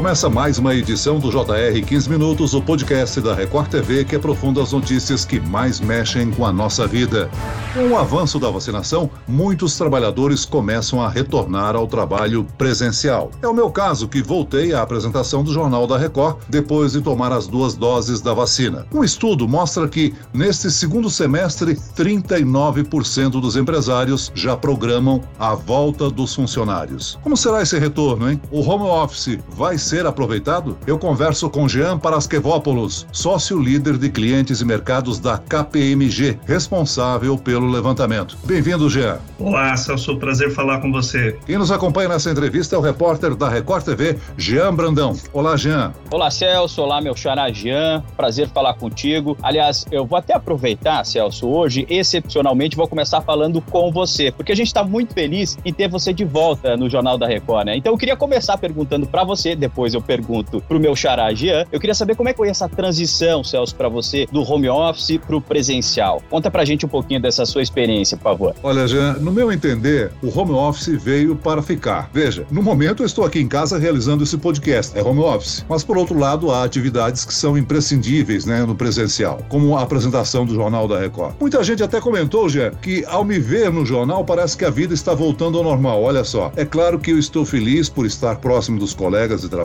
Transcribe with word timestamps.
Começa 0.00 0.30
mais 0.30 0.56
uma 0.56 0.74
edição 0.74 1.18
do 1.18 1.30
JR 1.30 1.78
15 1.86 2.08
Minutos, 2.08 2.54
o 2.54 2.62
podcast 2.62 3.20
da 3.20 3.34
Record 3.34 3.68
TV 3.68 4.02
que 4.02 4.16
aprofunda 4.16 4.62
as 4.62 4.72
notícias 4.72 5.26
que 5.26 5.38
mais 5.38 5.78
mexem 5.78 6.30
com 6.30 6.46
a 6.46 6.50
nossa 6.50 6.86
vida. 6.86 7.30
Com 7.74 7.90
o 7.90 7.98
avanço 7.98 8.38
da 8.38 8.48
vacinação, 8.48 9.10
muitos 9.28 9.76
trabalhadores 9.76 10.46
começam 10.46 11.02
a 11.02 11.08
retornar 11.10 11.76
ao 11.76 11.86
trabalho 11.86 12.46
presencial. 12.56 13.30
É 13.42 13.46
o 13.46 13.52
meu 13.52 13.70
caso, 13.70 14.08
que 14.08 14.22
voltei 14.22 14.72
à 14.72 14.80
apresentação 14.80 15.44
do 15.44 15.52
Jornal 15.52 15.86
da 15.86 15.98
Record 15.98 16.38
depois 16.48 16.92
de 16.92 17.02
tomar 17.02 17.30
as 17.30 17.46
duas 17.46 17.74
doses 17.74 18.22
da 18.22 18.32
vacina. 18.32 18.86
Um 18.90 19.04
estudo 19.04 19.46
mostra 19.46 19.86
que, 19.86 20.14
neste 20.32 20.70
segundo 20.70 21.10
semestre, 21.10 21.74
39% 21.94 23.38
dos 23.38 23.54
empresários 23.54 24.32
já 24.34 24.56
programam 24.56 25.20
a 25.38 25.54
volta 25.54 26.08
dos 26.08 26.34
funcionários. 26.34 27.18
Como 27.22 27.36
será 27.36 27.60
esse 27.60 27.78
retorno, 27.78 28.30
hein? 28.30 28.40
O 28.50 28.62
home 28.62 28.84
office 28.84 29.38
vai 29.50 29.76
ser 29.76 29.89
aproveitado? 29.98 30.78
Eu 30.86 30.98
converso 30.98 31.50
com 31.50 31.68
Jean 31.68 31.98
Parasquevópolis, 31.98 33.06
sócio 33.10 33.58
líder 33.58 33.98
de 33.98 34.08
clientes 34.08 34.60
e 34.60 34.64
mercados 34.64 35.18
da 35.18 35.36
KPMG, 35.36 36.38
responsável 36.46 37.36
pelo 37.36 37.68
levantamento. 37.68 38.38
Bem-vindo, 38.44 38.88
Jean. 38.88 39.18
Olá, 39.38 39.76
Celso, 39.76 40.16
prazer 40.16 40.52
falar 40.52 40.80
com 40.80 40.92
você. 40.92 41.36
Quem 41.44 41.58
nos 41.58 41.72
acompanha 41.72 42.08
nessa 42.08 42.30
entrevista 42.30 42.76
é 42.76 42.78
o 42.78 42.82
repórter 42.82 43.34
da 43.34 43.48
Record 43.48 43.84
TV, 43.84 44.16
Jean 44.38 44.72
Brandão. 44.72 45.16
Olá, 45.32 45.56
Jean. 45.56 45.92
Olá, 46.10 46.30
Celso. 46.30 46.82
Olá, 46.82 47.00
meu 47.00 47.16
xará 47.16 47.50
Jean. 47.52 48.04
Prazer 48.16 48.48
falar 48.48 48.74
contigo. 48.74 49.36
Aliás, 49.42 49.84
eu 49.90 50.06
vou 50.06 50.16
até 50.16 50.34
aproveitar, 50.34 51.04
Celso, 51.04 51.48
hoje, 51.48 51.84
excepcionalmente, 51.90 52.76
vou 52.76 52.86
começar 52.86 53.20
falando 53.22 53.60
com 53.60 53.90
você, 53.90 54.30
porque 54.30 54.52
a 54.52 54.56
gente 54.56 54.68
está 54.68 54.84
muito 54.84 55.12
feliz 55.12 55.58
em 55.64 55.72
ter 55.72 55.88
você 55.88 56.12
de 56.12 56.24
volta 56.24 56.76
no 56.76 56.88
Jornal 56.88 57.18
da 57.18 57.26
Record, 57.26 57.66
né? 57.66 57.76
Então 57.76 57.92
eu 57.92 57.98
queria 57.98 58.16
começar 58.16 58.56
perguntando 58.56 59.06
para 59.06 59.24
você, 59.24 59.56
depois 59.56 59.79
eu 59.94 60.00
pergunto 60.02 60.60
pro 60.60 60.80
meu 60.80 60.94
xará 60.94 61.32
Jean. 61.32 61.64
Eu 61.70 61.78
queria 61.78 61.94
saber 61.94 62.14
como 62.14 62.28
é 62.28 62.32
que 62.32 62.38
foi 62.38 62.48
essa 62.48 62.68
transição, 62.68 63.44
Celso, 63.44 63.74
para 63.74 63.88
você 63.88 64.26
do 64.30 64.42
home 64.42 64.68
office 64.68 65.18
pro 65.26 65.40
presencial. 65.40 66.22
Conta 66.28 66.50
pra 66.50 66.64
gente 66.64 66.84
um 66.84 66.88
pouquinho 66.88 67.20
dessa 67.20 67.44
sua 67.46 67.62
experiência, 67.62 68.16
por 68.16 68.24
favor. 68.24 68.54
Olha, 68.62 68.86
Jean, 68.86 69.14
no 69.14 69.32
meu 69.32 69.52
entender, 69.52 70.10
o 70.22 70.38
home 70.38 70.52
office 70.52 71.02
veio 71.02 71.36
para 71.36 71.62
ficar. 71.62 72.10
Veja, 72.12 72.46
no 72.50 72.62
momento 72.62 73.02
eu 73.02 73.06
estou 73.06 73.24
aqui 73.24 73.40
em 73.40 73.48
casa 73.48 73.78
realizando 73.78 74.24
esse 74.24 74.36
podcast, 74.38 74.96
é 74.98 75.02
home 75.02 75.20
office. 75.20 75.64
Mas 75.68 75.84
por 75.84 75.96
outro 75.96 76.18
lado, 76.18 76.50
há 76.50 76.64
atividades 76.64 77.24
que 77.24 77.34
são 77.34 77.56
imprescindíveis, 77.56 78.44
né, 78.44 78.64
no 78.64 78.74
presencial, 78.74 79.40
como 79.48 79.76
a 79.76 79.82
apresentação 79.82 80.44
do 80.44 80.54
Jornal 80.54 80.88
da 80.88 80.98
Record. 80.98 81.34
Muita 81.40 81.62
gente 81.62 81.82
até 81.82 82.00
comentou, 82.00 82.48
Jean, 82.48 82.70
que 82.82 83.04
ao 83.06 83.24
me 83.24 83.38
ver 83.38 83.70
no 83.70 83.84
jornal 83.84 84.24
parece 84.24 84.56
que 84.56 84.64
a 84.64 84.70
vida 84.70 84.94
está 84.94 85.14
voltando 85.14 85.58
ao 85.58 85.64
normal. 85.64 86.02
Olha 86.02 86.24
só, 86.24 86.50
é 86.56 86.64
claro 86.64 86.98
que 86.98 87.10
eu 87.10 87.18
estou 87.18 87.44
feliz 87.44 87.88
por 87.88 88.06
estar 88.06 88.36
próximo 88.36 88.78
dos 88.78 88.94
colegas 88.94 89.44
trabalho, 89.50 89.59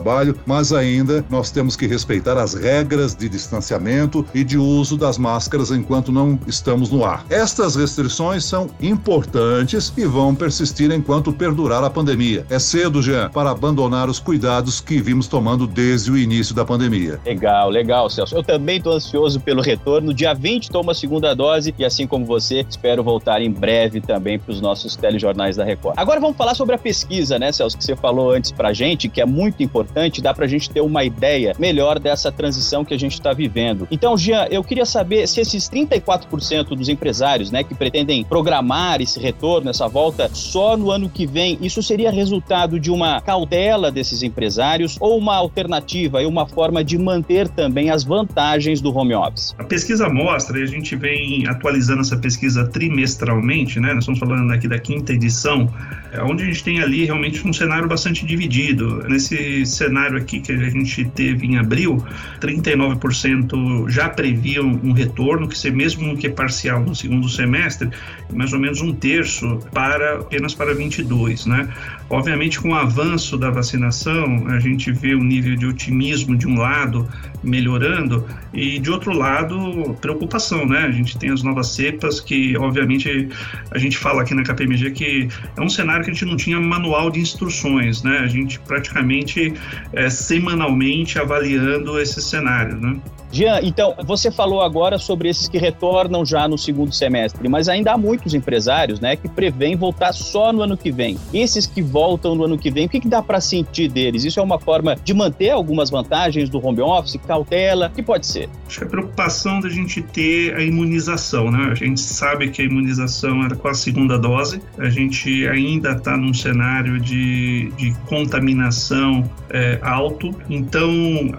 mas 0.46 0.72
ainda 0.72 1.24
nós 1.30 1.50
temos 1.50 1.76
que 1.76 1.86
respeitar 1.86 2.38
as 2.38 2.54
regras 2.54 3.14
de 3.14 3.28
distanciamento 3.28 4.24
e 4.34 4.44
de 4.44 4.58
uso 4.58 4.96
das 4.96 5.18
máscaras 5.18 5.70
enquanto 5.70 6.12
não 6.12 6.38
estamos 6.46 6.90
no 6.90 7.04
ar. 7.04 7.24
Estas 7.30 7.76
restrições 7.76 8.44
são 8.44 8.68
importantes 8.80 9.92
e 9.96 10.04
vão 10.04 10.34
persistir 10.34 10.90
enquanto 10.90 11.32
perdurar 11.32 11.82
a 11.84 11.90
pandemia. 11.90 12.46
É 12.50 12.58
cedo, 12.58 13.02
Jean, 13.02 13.30
para 13.30 13.50
abandonar 13.50 14.08
os 14.08 14.18
cuidados 14.18 14.80
que 14.80 15.00
vimos 15.00 15.26
tomando 15.26 15.66
desde 15.66 16.10
o 16.10 16.16
início 16.16 16.54
da 16.54 16.64
pandemia. 16.64 17.20
Legal, 17.24 17.70
legal, 17.70 18.08
Celso. 18.10 18.34
Eu 18.34 18.42
também 18.42 18.78
estou 18.78 18.92
ansioso 18.92 19.40
pelo 19.40 19.62
retorno. 19.62 20.12
Dia 20.12 20.34
20 20.34 20.70
tomo 20.70 20.90
a 20.90 20.94
segunda 20.94 21.34
dose 21.34 21.74
e, 21.78 21.84
assim 21.84 22.06
como 22.06 22.24
você, 22.24 22.64
espero 22.68 23.02
voltar 23.02 23.40
em 23.40 23.50
breve 23.50 24.00
também 24.00 24.38
para 24.38 24.52
os 24.52 24.60
nossos 24.60 24.96
telejornais 24.96 25.56
da 25.56 25.64
Record. 25.64 25.94
Agora 25.98 26.20
vamos 26.20 26.36
falar 26.36 26.54
sobre 26.54 26.74
a 26.74 26.78
pesquisa, 26.78 27.38
né, 27.38 27.52
Celso, 27.52 27.76
que 27.76 27.84
você 27.84 27.96
falou 27.96 28.32
antes 28.32 28.52
para 28.52 28.72
gente, 28.72 29.08
que 29.08 29.20
é 29.20 29.26
muito 29.26 29.62
importante, 29.62 29.85
dá 30.22 30.34
para 30.34 30.44
a 30.44 30.48
gente 30.48 30.70
ter 30.70 30.80
uma 30.80 31.04
ideia 31.04 31.54
melhor 31.58 31.98
dessa 31.98 32.30
transição 32.30 32.84
que 32.84 32.94
a 32.94 32.98
gente 32.98 33.14
está 33.14 33.32
vivendo. 33.32 33.86
Então, 33.90 34.16
Jean, 34.16 34.46
eu 34.50 34.62
queria 34.62 34.84
saber 34.84 35.26
se 35.26 35.40
esses 35.40 35.68
34% 35.68 36.68
dos 36.68 36.88
empresários, 36.88 37.50
né, 37.50 37.62
que 37.64 37.74
pretendem 37.74 38.24
programar 38.24 39.00
esse 39.00 39.18
retorno, 39.18 39.70
essa 39.70 39.88
volta 39.88 40.30
só 40.32 40.76
no 40.76 40.90
ano 40.90 41.08
que 41.08 41.26
vem, 41.26 41.58
isso 41.60 41.82
seria 41.82 42.10
resultado 42.10 42.78
de 42.78 42.90
uma 42.90 43.20
cautela 43.20 43.90
desses 43.90 44.22
empresários 44.22 44.96
ou 45.00 45.18
uma 45.18 45.36
alternativa 45.36 46.22
e 46.22 46.26
uma 46.26 46.46
forma 46.46 46.82
de 46.84 46.98
manter 46.98 47.48
também 47.48 47.90
as 47.90 48.04
vantagens 48.04 48.80
do 48.80 48.96
home 48.96 49.14
office? 49.14 49.54
A 49.58 49.64
pesquisa 49.64 50.08
mostra, 50.08 50.58
e 50.58 50.62
a 50.62 50.66
gente 50.66 50.96
vem 50.96 51.46
atualizando 51.46 52.00
essa 52.00 52.16
pesquisa 52.16 52.66
trimestralmente, 52.68 53.80
né? 53.80 53.92
Nós 53.92 54.04
estamos 54.04 54.18
falando 54.18 54.52
aqui 54.52 54.68
da 54.68 54.78
quinta 54.78 55.12
edição, 55.12 55.72
é 56.12 56.22
onde 56.22 56.42
a 56.42 56.46
gente 56.46 56.62
tem 56.64 56.80
ali 56.80 57.04
realmente 57.04 57.46
um 57.46 57.52
cenário 57.52 57.88
bastante 57.88 58.24
dividido. 58.24 59.04
Nesse 59.08 59.64
cenário 59.76 60.16
aqui 60.16 60.40
que 60.40 60.52
a 60.52 60.70
gente 60.70 61.04
teve 61.06 61.46
em 61.46 61.58
abril, 61.58 62.04
39% 62.40 63.88
já 63.88 64.08
previam 64.08 64.66
um 64.82 64.92
retorno, 64.92 65.48
que 65.48 65.56
ser 65.56 65.72
mesmo 65.72 66.16
que 66.16 66.28
parcial 66.28 66.80
no 66.80 66.94
segundo 66.94 67.28
semestre, 67.28 67.90
mais 68.32 68.52
ou 68.52 68.58
menos 68.58 68.80
um 68.80 68.92
terço 68.92 69.58
para 69.72 70.20
apenas 70.20 70.54
para 70.54 70.74
22, 70.74 71.46
né? 71.46 71.68
Obviamente, 72.08 72.60
com 72.60 72.70
o 72.70 72.74
avanço 72.74 73.36
da 73.36 73.50
vacinação, 73.50 74.46
a 74.48 74.60
gente 74.60 74.92
vê 74.92 75.14
o 75.14 75.22
nível 75.22 75.56
de 75.56 75.66
otimismo 75.66 76.36
de 76.36 76.46
um 76.46 76.56
lado 76.56 77.08
melhorando 77.42 78.24
e 78.54 78.78
de 78.78 78.90
outro 78.90 79.12
lado 79.12 79.96
preocupação, 80.00 80.66
né? 80.66 80.84
A 80.86 80.90
gente 80.92 81.18
tem 81.18 81.30
as 81.30 81.42
novas 81.42 81.68
cepas 81.68 82.20
que, 82.20 82.56
obviamente, 82.56 83.28
a 83.72 83.78
gente 83.78 83.98
fala 83.98 84.22
aqui 84.22 84.34
na 84.34 84.44
KPMG 84.44 84.92
que 84.92 85.28
é 85.56 85.60
um 85.60 85.68
cenário 85.68 86.04
que 86.04 86.10
a 86.10 86.14
gente 86.14 86.24
não 86.24 86.36
tinha 86.36 86.60
manual 86.60 87.10
de 87.10 87.18
instruções, 87.18 88.02
né? 88.04 88.18
A 88.18 88.28
gente 88.28 88.60
praticamente 88.60 89.52
é, 89.92 90.08
semanalmente 90.08 91.18
avaliando 91.18 91.98
esse 91.98 92.22
cenário, 92.22 92.76
né? 92.76 92.96
Jean, 93.32 93.60
então, 93.62 93.94
você 94.04 94.30
falou 94.30 94.62
agora 94.62 94.98
sobre 94.98 95.28
esses 95.28 95.48
que 95.48 95.58
retornam 95.58 96.24
já 96.24 96.46
no 96.48 96.56
segundo 96.56 96.92
semestre, 96.92 97.48
mas 97.48 97.68
ainda 97.68 97.92
há 97.92 97.98
muitos 97.98 98.34
empresários 98.34 99.00
né, 99.00 99.16
que 99.16 99.28
prevêem 99.28 99.76
voltar 99.76 100.12
só 100.12 100.52
no 100.52 100.62
ano 100.62 100.76
que 100.76 100.90
vem. 100.90 101.18
Esses 101.32 101.66
que 101.66 101.82
voltam 101.82 102.34
no 102.34 102.44
ano 102.44 102.58
que 102.58 102.70
vem, 102.70 102.86
o 102.86 102.88
que, 102.88 103.00
que 103.00 103.08
dá 103.08 103.22
para 103.22 103.40
sentir 103.40 103.88
deles? 103.88 104.24
Isso 104.24 104.40
é 104.40 104.42
uma 104.42 104.58
forma 104.58 104.96
de 105.02 105.12
manter 105.12 105.50
algumas 105.50 105.90
vantagens 105.90 106.48
do 106.48 106.64
home 106.64 106.80
office, 106.80 107.18
cautela? 107.26 107.90
que 107.94 108.02
pode 108.02 108.26
ser? 108.26 108.48
Acho 108.66 108.78
que 108.78 108.84
a 108.84 108.88
preocupação 108.88 109.60
da 109.60 109.68
gente 109.68 110.02
ter 110.02 110.54
a 110.54 110.62
imunização, 110.62 111.50
né? 111.50 111.68
A 111.70 111.74
gente 111.74 112.00
sabe 112.00 112.50
que 112.50 112.62
a 112.62 112.64
imunização 112.64 113.44
era 113.44 113.56
com 113.56 113.68
a 113.68 113.74
segunda 113.74 114.18
dose, 114.18 114.60
a 114.78 114.88
gente 114.88 115.46
ainda 115.48 115.92
está 115.92 116.16
num 116.16 116.34
cenário 116.34 117.00
de, 117.00 117.70
de 117.76 117.94
contaminação 118.06 119.28
é, 119.50 119.78
alto, 119.82 120.34
então 120.50 120.90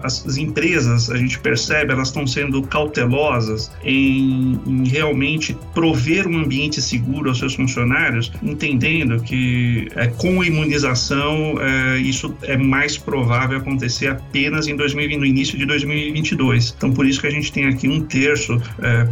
as, 0.02 0.26
as 0.26 0.36
empresas, 0.36 1.10
a 1.10 1.16
gente 1.16 1.38
percebe 1.38 1.77
percebe, 1.78 1.92
elas 1.92 2.08
estão 2.08 2.26
sendo 2.26 2.62
cautelosas 2.62 3.70
em, 3.84 4.58
em, 4.66 4.88
realmente 4.88 5.56
prover 5.74 6.26
um 6.26 6.38
ambiente 6.38 6.80
seguro 6.80 7.28
aos 7.28 7.38
seus 7.38 7.54
funcionários, 7.54 8.32
entendendo 8.42 9.20
que 9.20 9.88
é, 9.94 10.08
com 10.08 10.40
a 10.40 10.46
imunização 10.46 11.54
é, 11.60 11.98
isso 11.98 12.34
é 12.42 12.56
mais 12.56 12.96
provável 12.96 13.58
acontecer 13.58 14.08
apenas 14.08 14.66
em 14.66 14.76
2020, 14.76 15.18
no 15.18 15.26
início 15.26 15.58
de 15.58 15.66
2022. 15.66 16.74
Então, 16.76 16.92
por 16.92 17.06
isso 17.06 17.20
que 17.20 17.26
a 17.26 17.30
gente 17.30 17.52
tem 17.52 17.66
aqui 17.66 17.88
um 17.88 18.00
terço, 18.00 18.60
é, 18.80 19.04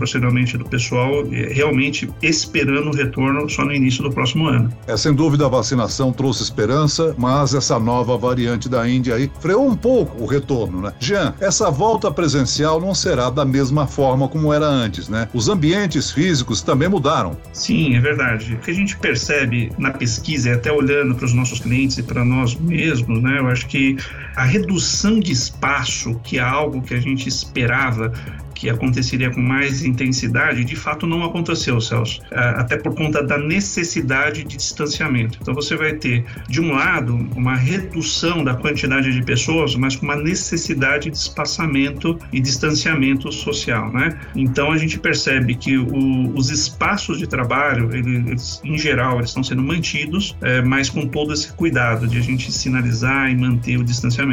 do 0.56 0.65
pessoal 0.65 1.26
é, 1.32 1.53
realmente 1.53 2.09
esperando 2.22 2.88
o 2.88 2.94
retorno 2.94 3.49
só 3.49 3.65
no 3.65 3.75
início 3.75 4.03
do 4.03 4.10
próximo 4.10 4.47
ano. 4.47 4.72
É, 4.87 4.97
sem 4.97 5.15
dúvida, 5.15 5.47
a 5.47 5.49
vacinação 5.49 6.12
trouxe 6.12 6.43
esperança, 6.43 7.15
mas 7.19 7.55
essa 7.55 7.78
nova 7.78 8.16
variante 8.16 8.69
da 8.69 8.88
Índia 8.88 9.15
aí 9.15 9.31
freou 9.41 9.66
um 9.66 9.76
pouco 9.76 10.22
o 10.22 10.26
retorno, 10.26 10.81
né? 10.81 10.93
Jean, 10.99 11.34
essa 11.41 11.71
volta 11.71 12.10
presencial 12.10 12.56
não 12.62 12.94
será 12.94 13.31
da 13.31 13.44
mesma 13.44 13.87
forma 13.87 14.28
como 14.28 14.53
era 14.53 14.67
antes, 14.67 15.09
né? 15.09 15.28
Os 15.33 15.49
ambientes 15.49 16.11
físicos 16.11 16.62
também 16.62 16.89
mudaram. 16.89 17.37
Sim, 17.53 17.97
é 17.97 18.00
verdade. 18.00 18.55
O 18.55 18.59
que 18.59 18.71
a 18.71 18.75
gente 18.75 18.97
percebe 18.97 19.72
na 19.78 19.91
pesquisa, 19.91 20.50
e 20.50 20.53
até 20.53 20.72
olhando 20.72 21.15
para 21.15 21.25
os 21.25 21.33
nossos 21.33 21.61
clientes 21.61 21.99
e 21.99 22.03
para 22.03 22.25
nós 22.25 22.55
mesmos, 22.55 23.22
né? 23.22 23.39
Eu 23.39 23.49
acho 23.49 23.67
que 23.67 23.97
a 24.37 24.44
redução 24.44 25.19
de 25.19 25.33
espaço, 25.33 26.21
que 26.23 26.38
é 26.38 26.43
algo 26.43 26.83
que 26.83 26.94
a 26.94 27.00
gente 27.00 27.29
esperava 27.29 28.12
que 28.56 28.71
aconteceria 28.71 29.31
com 29.31 29.41
mais 29.41 29.85
intensidade, 29.85 30.65
de 30.65 30.75
fato 30.75 31.06
não 31.06 31.23
aconteceu, 31.23 31.81
Celso, 31.81 32.21
é, 32.31 32.38
até 32.38 32.77
por 32.77 32.94
conta 32.94 33.23
da 33.23 33.38
necessidade 33.38 34.43
de 34.44 34.56
distanciamento. 34.56 35.38
Então 35.41 35.55
você 35.55 35.77
vai 35.77 35.93
ter, 35.93 36.25
de 36.49 36.61
um 36.61 36.73
lado, 36.73 37.15
uma 37.37 37.55
redução 37.55 38.43
da 38.43 38.55
quantidade 38.55 39.12
de 39.12 39.23
pessoas, 39.23 39.75
mas 39.77 39.94
com 39.94 40.06
uma 40.06 40.17
necessidade 40.17 41.11
de 41.11 41.17
espaçamento 41.17 42.19
e 42.32 42.41
distanciamento 42.41 43.31
social, 43.31 43.93
né? 43.93 44.19
Então 44.35 44.73
a 44.73 44.79
gente 44.79 44.99
percebe 44.99 45.55
que 45.55 45.77
o, 45.77 46.35
os 46.35 46.50
espaços 46.50 47.19
de 47.19 47.27
trabalho, 47.27 47.94
eles, 47.94 48.61
em 48.65 48.79
geral, 48.79 49.19
eles 49.19 49.31
estão 49.31 49.44
sendo 49.44 49.62
mantidos, 49.62 50.35
é, 50.41 50.62
mas 50.62 50.89
com 50.89 51.06
todo 51.06 51.35
esse 51.35 51.53
cuidado 51.53 52.09
de 52.09 52.17
a 52.17 52.23
gente 52.23 52.50
sinalizar 52.50 53.31
e 53.31 53.37
manter 53.37 53.77
o 53.79 53.85
distanciamento. 53.85 54.25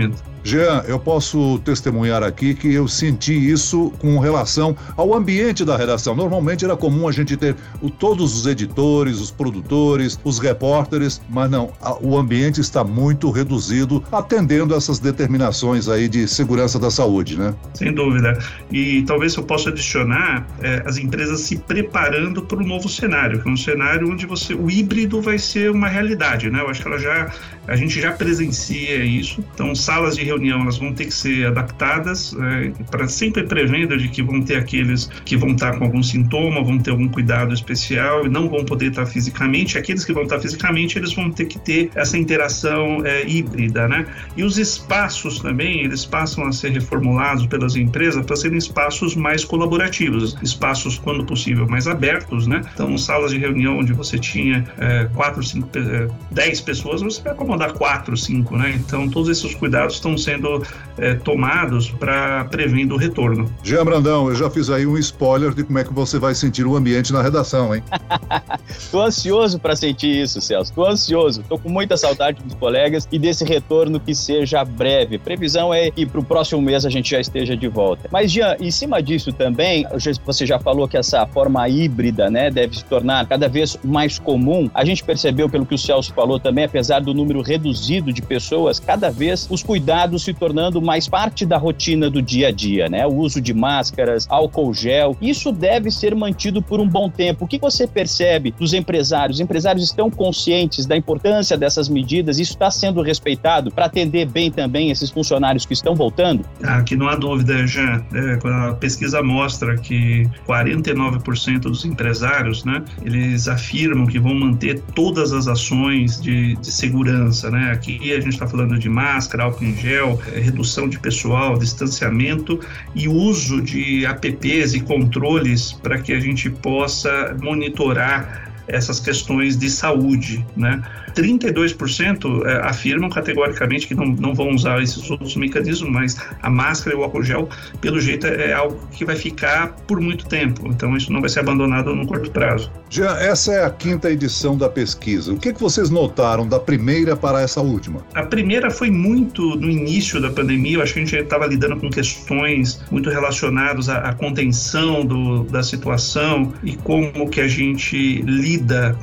Jean, 0.44 0.84
eu 0.88 1.00
posso 1.00 1.57
testemunhar 1.60 2.22
aqui 2.22 2.54
que 2.54 2.74
eu 2.74 2.86
senti 2.88 3.34
isso 3.34 3.94
com 4.00 4.13
com 4.13 4.19
relação 4.19 4.75
ao 4.95 5.13
ambiente 5.13 5.66
da 5.66 5.75
redação. 5.75 6.16
Normalmente 6.16 6.63
era 6.63 6.75
comum 6.75 7.07
a 7.07 7.12
gente 7.12 7.36
ter 7.36 7.56
o, 7.81 7.90
todos 7.90 8.36
os 8.36 8.45
editores, 8.45 9.19
os 9.19 9.31
produtores, 9.31 10.19
os 10.24 10.38
repórteres, 10.38 11.22
mas 11.30 11.50
não, 11.50 11.72
a, 11.81 11.95
o 12.04 12.18
ambiente 12.18 12.62
está 12.62 12.84
muito 12.84 13.31
reduzido, 13.31 14.04
atendendo 14.12 14.75
essas 14.75 15.00
determinações 15.00 15.88
aí 15.88 16.07
de 16.07 16.28
segurança 16.28 16.78
da 16.78 16.92
saúde, 16.92 17.38
né? 17.38 17.56
Sem 17.74 17.94
dúvida. 17.94 18.38
E 18.72 19.01
talvez 19.04 19.36
eu 19.36 19.44
possa 19.44 19.69
adicionar 19.69 20.46
é, 20.62 20.84
as 20.86 20.98
empresas 20.98 21.42
se 21.42 21.57
preparando 21.57 22.44
para 22.44 22.60
o 22.60 22.66
novo 22.66 22.88
cenário, 22.88 23.42
que 23.42 23.50
é 23.50 23.51
um 23.51 23.57
cenário 23.57 24.12
onde 24.12 24.25
você 24.25 24.54
o 24.54 24.69
híbrido 24.69 25.22
vai 25.22 25.39
ser 25.39 25.72
uma 25.72 25.88
realidade, 25.88 26.50
né? 26.50 26.62
Eu 26.62 26.69
acho 26.69 26.81
que 26.81 26.88
ela 26.88 27.00
já 27.00 27.31
a 27.68 27.75
gente 27.75 28.00
já 28.00 28.12
presencia 28.12 29.04
isso. 29.04 29.44
Então, 29.54 29.74
salas 29.74 30.15
de 30.15 30.24
reunião 30.24 30.62
elas 30.62 30.77
vão 30.77 30.94
ter 30.94 31.06
que 31.06 31.13
ser 31.13 31.48
adaptadas 31.48 32.36
é, 32.36 32.71
para 32.89 33.07
sempre 33.07 33.44
prevendo 33.44 33.98
de 33.98 34.07
que 34.10 34.21
vão 34.21 34.42
ter 34.42 34.57
aqueles 34.57 35.10
que 35.25 35.38
vão 35.38 35.51
estar 35.51 35.77
com 35.77 35.86
algum 35.86 36.04
sintoma, 36.04 36.63
vão 36.63 36.77
ter 36.77 36.92
algum 36.92 37.07
cuidado 37.07 37.54
especial 37.54 38.25
e 38.25 38.30
não 38.30 38.50
vão 38.50 38.65
poder 38.65 38.88
estar 38.88 39.06
fisicamente. 39.06 39.77
Aqueles 39.77 40.04
que 40.04 40.13
vão 40.13 40.24
estar 40.24 40.39
fisicamente, 40.39 40.98
eles 40.98 41.13
vão 41.13 41.31
ter 41.31 41.45
que 41.45 41.60
ter 41.60 41.89
essa 41.95 42.18
interação 42.18 43.06
é, 43.06 43.27
híbrida, 43.27 43.88
né? 43.88 44.06
E 44.36 44.44
os 44.44 44.57
espaços 44.57 45.39
também, 45.39 45.81
eles 45.81 46.06
passam 46.06 46.45
a 46.45 46.51
ser 46.51 46.71
reformulados 46.71 47.45
pelas 47.48 47.75
empresas 47.75 48.25
para 48.25 48.36
serem 48.36 48.57
espaços 48.57 49.15
mais 49.15 49.45
colaborativos, 49.45 50.38
espaços, 50.42 50.98
quando 50.98 51.25
possível, 51.25 51.68
mais 51.68 51.88
abertos, 51.88 52.48
né? 52.48 52.62
Então, 52.74 52.98
salas 52.98 53.31
de 53.31 53.38
reunião 53.38 53.80
onde 53.80 53.94
você 53.94 54.18
tinha 54.18 54.65
é, 54.77 55.07
quatro, 55.13 55.44
cinco, 55.44 55.69
é, 55.77 56.07
dez 56.31 56.60
pessoas, 56.62 57.01
você 57.01 57.21
vai 57.21 57.33
acomodar 57.33 57.53
quatro, 57.74 58.16
cinco, 58.18 58.58
né? 58.58 58.74
Então, 58.76 59.10
todos 59.10 59.30
esses 59.30 59.56
cuidados 59.56 59.96
estão 59.96 60.18
sendo 60.18 60.64
é, 60.98 61.16
tomados 61.16 61.90
para 61.90 62.46
prevendo 62.46 62.96
o 62.96 62.98
retorno. 62.98 63.50
Jean 63.64 63.86
Brandão, 63.86 64.30
eu 64.30 64.36
já 64.36 64.50
fiz 64.50 64.70
aí 64.70 64.86
um 64.86 64.98
spoiler 64.98 65.54
de 65.54 65.64
como 65.64 65.80
é 65.80 65.84
que 65.84 65.94
você 65.94 66.20
vai 66.20 66.36
sentir 66.36 66.66
o 66.66 66.76
ambiente 66.76 67.12
na 67.12 67.22
redação, 67.22 67.74
hein? 67.74 67.84
Tô 68.92 69.02
ansioso 69.02 69.60
para 69.60 69.76
sentir 69.76 70.24
isso, 70.24 70.42
Celso. 70.42 70.74
Tô 70.74 70.86
ansioso. 70.86 71.44
Tô 71.48 71.58
com 71.58 71.70
muita 71.70 71.98
saudade 71.98 72.42
dos 72.44 72.54
colegas 72.56 73.08
e 73.12 73.20
desse 73.20 73.44
retorno 73.44 74.00
que 74.00 74.14
seja 74.14 74.64
breve. 74.64 75.18
Previsão 75.18 75.74
é 75.74 75.92
que 75.92 76.06
para 76.06 76.20
o 76.20 76.24
próximo 76.24 76.62
mês 76.62 76.86
a 76.86 76.90
gente 76.90 77.12
já 77.12 77.20
esteja 77.20 77.56
de 77.56 77.68
volta. 77.68 78.10
Mas, 78.12 78.32
Jean, 78.32 78.56
em 78.60 78.72
cima 78.72 79.02
disso 79.02 79.32
também, 79.32 79.86
você 80.26 80.46
já 80.46 80.60
falou 80.60 80.88
que 80.88 80.98
essa 80.98 81.26
forma 81.28 81.68
híbrida, 81.68 82.30
né, 82.30 82.50
deve 82.50 82.78
se 82.78 82.86
tornar 82.86 83.28
cada 83.28 83.48
vez 83.48 83.78
mais 83.84 84.20
comum. 84.20 84.70
A 84.74 84.86
gente 84.86 85.04
percebeu, 85.04 85.50
pelo 85.50 85.66
que 85.66 85.76
o 85.76 85.78
Celso 85.78 86.14
falou 86.14 86.40
também, 86.40 86.66
apesar 86.66 87.00
do 87.00 87.14
número 87.14 87.42
reduzido 87.44 88.12
de 88.12 88.22
pessoas, 88.22 88.80
cada 88.80 89.10
vez 89.10 89.48
os 89.50 89.62
cuidados 89.62 90.24
se 90.24 90.34
tornando 90.34 90.81
mais 90.81 91.07
parte 91.07 91.45
da 91.45 91.57
rotina 91.57 92.10
do 92.10 92.22
dia 92.22 92.48
a 92.48 92.51
dia, 92.51 92.90
né? 92.90 93.06
O 93.06 93.16
uso 93.16 93.42
de 93.42 93.54
máscaras, 93.54 94.25
álcool 94.30 94.74
gel. 94.74 95.16
Isso 95.22 95.51
deve 95.51 95.92
ser 95.92 96.16
mantido 96.16 96.62
por 96.62 96.80
um 96.80 96.88
bom 96.88 97.10
tempo. 97.10 97.45
O 97.45 97.48
que 97.48 97.60
você 97.60 97.86
percebe 97.86 98.54
dos 98.57 98.74
empresários? 98.74 99.38
Os 99.38 99.42
empresários 99.42 99.84
estão 99.84 100.10
conscientes 100.10 100.86
da 100.86 100.95
importância 100.95 101.57
dessas 101.57 101.90
medidas? 101.90 102.40
Isso 102.40 102.54
está 102.54 102.72
sendo 102.72 103.01
respeitado 103.01 103.72
para 103.72 103.86
atender 103.86 104.28
bem 104.28 104.50
também 104.50 104.89
esses 104.89 105.10
funcionários 105.10 105.66
que 105.66 105.74
estão 105.74 105.96
voltando? 105.96 106.46
Aqui 106.63 106.96
não 106.96 107.07
há 107.07 107.16
dúvida, 107.16 107.66
Jean. 107.68 108.04
É, 108.13 108.39
a 108.48 108.74
pesquisa 108.74 109.22
mostra 109.22 109.78
que 109.78 110.30
49% 110.48 111.60
dos 111.60 111.86
empresários, 111.86 112.63
né, 112.63 112.84
eles 113.04 113.48
afirmam 113.48 114.06
que 114.06 114.19
vão 114.19 114.34
manter 114.34 114.80
todas 114.94 115.34
as 115.34 115.48
ações 115.48 116.22
de, 116.22 116.56
de 116.56 116.72
segurança, 116.72 117.33
né? 117.50 117.72
Aqui 117.72 118.14
a 118.14 118.20
gente 118.20 118.34
está 118.34 118.48
falando 118.48 118.78
de 118.78 118.90
máscara, 118.90 119.44
álcool 119.44 119.66
em 119.66 119.76
gel, 119.76 120.20
é, 120.34 120.40
redução 120.40 120.88
de 120.88 121.00
pessoal, 121.00 121.58
distanciamento 121.58 122.60
e 122.94 123.08
uso 123.08 123.62
de 123.62 124.06
apps 124.06 124.74
e 124.74 124.82
controles 124.82 125.74
para 125.74 125.98
que 126.00 126.14
a 126.14 126.20
gente 126.20 126.50
possa 126.50 127.36
monitorar 127.42 128.53
essas 128.68 129.00
questões 129.00 129.57
de 129.57 129.69
saúde, 129.69 130.45
né? 130.56 130.81
32% 131.15 132.45
é, 132.45 132.68
afirmam 132.68 133.10
categoricamente 133.10 133.88
que 133.88 133.94
não, 133.94 134.06
não 134.06 134.33
vão 134.33 134.50
usar 134.50 134.81
esses 134.81 135.10
outros 135.12 135.36
mecanismos, 135.36 135.89
mas 135.92 136.18
a 136.42 136.50
máscara 136.50 136.95
e 136.95 137.00
o 137.00 137.04
álcool 137.04 137.24
gel, 137.24 137.50
pelo 137.81 138.00
jeito, 138.00 138.25
é 138.25 138.54
algo 138.54 138.80
que 138.92 139.06
vai 139.06 139.15
ficar 139.15 139.74
por 139.88 140.01
muito 140.01 140.25
tempo. 140.25 140.68
Então, 140.68 140.95
isso 140.98 141.12
não 141.12 141.21
vai 141.21 141.30
ser 141.30 141.42
abandonado 141.42 141.95
no 141.95 142.07
curto 142.07 142.31
prazo. 142.31 142.71
Já 142.89 143.19
essa 143.21 143.51
é 143.54 143.65
a 143.65 143.69
quinta 143.69 144.12
edição 144.12 144.57
da 144.57 144.69
pesquisa. 144.69 145.33
O 145.33 145.38
que, 145.38 145.54
que 145.54 145.60
vocês 145.60 145.89
notaram 145.89 146.48
da 146.48 146.60
primeira 146.60 147.15
para 147.15 147.42
essa 147.42 147.62
última? 147.62 148.04
A 148.15 148.24
primeira 148.24 148.71
foi 148.71 148.89
muito 148.89 149.56
no 149.56 149.69
início 149.69 150.21
da 150.21 150.31
pandemia. 150.31 150.77
Eu 150.77 150.81
acho 150.81 150.94
que 150.94 151.00
a 151.00 151.06
gente 151.06 151.15
estava 151.15 151.45
lidando 151.45 151.77
com 151.77 151.89
questões 151.89 152.81
muito 152.89 153.10
relacionadas 153.10 153.89
à, 153.89 153.98
à 154.00 154.13
contenção 154.13 155.06
do, 155.06 155.44
da 155.44 155.62
situação 155.62 156.54
e 156.63 156.75
como 156.77 157.30
que 157.30 157.42
a 157.42 157.48
gente 157.48 158.21
lida 158.21 158.53